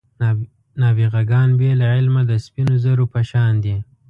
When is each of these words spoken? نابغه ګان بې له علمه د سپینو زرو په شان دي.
نابغه 0.79 1.21
ګان 1.31 1.49
بې 1.59 1.71
له 1.79 1.85
علمه 1.95 2.21
د 2.27 2.31
سپینو 2.45 2.75
زرو 2.83 3.05
په 3.13 3.19
شان 3.29 3.53
دي. 3.63 3.75